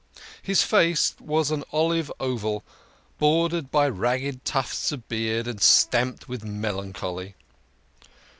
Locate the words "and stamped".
5.47-6.27